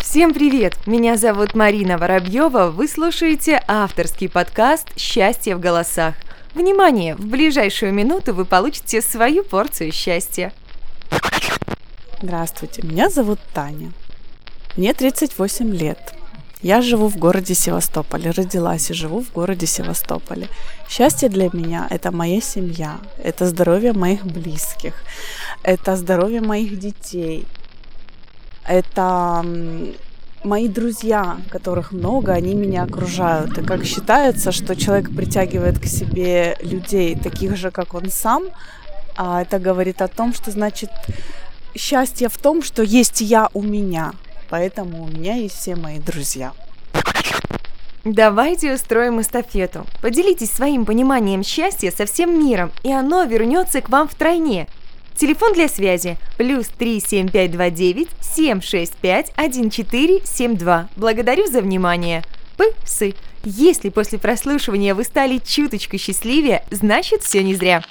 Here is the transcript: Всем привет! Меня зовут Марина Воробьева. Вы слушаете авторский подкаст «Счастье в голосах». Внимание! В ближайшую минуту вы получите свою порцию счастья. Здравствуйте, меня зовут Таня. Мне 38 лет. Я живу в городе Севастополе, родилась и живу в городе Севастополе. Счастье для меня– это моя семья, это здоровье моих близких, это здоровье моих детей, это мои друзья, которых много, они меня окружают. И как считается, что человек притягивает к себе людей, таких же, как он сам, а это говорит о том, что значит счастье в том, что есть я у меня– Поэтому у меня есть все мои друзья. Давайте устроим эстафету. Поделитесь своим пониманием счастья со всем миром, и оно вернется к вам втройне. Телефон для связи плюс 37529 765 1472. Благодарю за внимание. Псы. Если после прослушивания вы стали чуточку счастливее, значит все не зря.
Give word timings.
Всем 0.00 0.32
привет! 0.32 0.86
Меня 0.86 1.16
зовут 1.16 1.54
Марина 1.54 1.98
Воробьева. 1.98 2.70
Вы 2.70 2.88
слушаете 2.88 3.62
авторский 3.68 4.28
подкаст 4.28 4.88
«Счастье 4.96 5.54
в 5.54 5.60
голосах». 5.60 6.14
Внимание! 6.54 7.14
В 7.14 7.26
ближайшую 7.26 7.92
минуту 7.92 8.34
вы 8.34 8.44
получите 8.44 9.02
свою 9.02 9.44
порцию 9.44 9.92
счастья. 9.92 10.52
Здравствуйте, 12.22 12.82
меня 12.82 13.10
зовут 13.10 13.38
Таня. 13.52 13.92
Мне 14.76 14.94
38 14.94 15.74
лет. 15.74 16.14
Я 16.62 16.82
живу 16.82 17.08
в 17.08 17.16
городе 17.16 17.54
Севастополе, 17.54 18.32
родилась 18.32 18.90
и 18.90 18.94
живу 18.94 19.22
в 19.22 19.32
городе 19.32 19.66
Севастополе. 19.66 20.48
Счастье 20.88 21.28
для 21.28 21.50
меня– 21.52 21.86
это 21.90 22.10
моя 22.10 22.40
семья, 22.40 22.98
это 23.22 23.46
здоровье 23.46 23.92
моих 23.92 24.24
близких, 24.24 24.94
это 25.62 25.94
здоровье 25.96 26.40
моих 26.40 26.76
детей, 26.78 27.46
это 28.68 29.44
мои 30.44 30.68
друзья, 30.68 31.38
которых 31.50 31.92
много, 31.92 32.32
они 32.32 32.54
меня 32.54 32.84
окружают. 32.84 33.58
И 33.58 33.62
как 33.62 33.84
считается, 33.84 34.52
что 34.52 34.76
человек 34.76 35.14
притягивает 35.14 35.78
к 35.80 35.86
себе 35.86 36.56
людей, 36.60 37.16
таких 37.16 37.56
же, 37.56 37.70
как 37.70 37.94
он 37.94 38.10
сам, 38.10 38.44
а 39.16 39.42
это 39.42 39.58
говорит 39.58 40.00
о 40.00 40.08
том, 40.08 40.32
что 40.32 40.50
значит 40.50 40.90
счастье 41.74 42.28
в 42.28 42.38
том, 42.38 42.62
что 42.62 42.82
есть 42.82 43.20
я 43.20 43.48
у 43.52 43.62
меня– 43.62 44.12
Поэтому 44.48 45.04
у 45.04 45.06
меня 45.08 45.34
есть 45.34 45.56
все 45.56 45.76
мои 45.76 45.98
друзья. 45.98 46.52
Давайте 48.04 48.72
устроим 48.72 49.20
эстафету. 49.20 49.84
Поделитесь 50.00 50.50
своим 50.50 50.86
пониманием 50.86 51.42
счастья 51.42 51.90
со 51.90 52.06
всем 52.06 52.42
миром, 52.42 52.72
и 52.82 52.92
оно 52.92 53.24
вернется 53.24 53.82
к 53.82 53.90
вам 53.90 54.08
втройне. 54.08 54.66
Телефон 55.18 55.52
для 55.52 55.66
связи 55.66 56.16
плюс 56.36 56.68
37529 56.78 58.08
765 58.20 59.32
1472. 59.34 60.88
Благодарю 60.94 61.46
за 61.48 61.60
внимание. 61.60 62.22
Псы. 62.56 63.14
Если 63.42 63.88
после 63.88 64.20
прослушивания 64.20 64.94
вы 64.94 65.02
стали 65.02 65.38
чуточку 65.38 65.98
счастливее, 65.98 66.62
значит 66.70 67.24
все 67.24 67.42
не 67.42 67.56
зря. 67.56 67.82